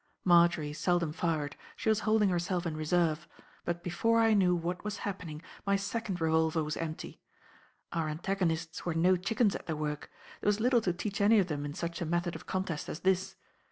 [0.25, 3.27] Marjory seldom fired, she was holding herself in reserve;
[3.65, 7.21] but before I knew what was happening my second revolver was empty.
[7.93, 10.09] Our antagonists were no chickens at their work;
[10.39, 13.01] there was little to teach any of them in such a method of contest as
[13.01, 13.35] this.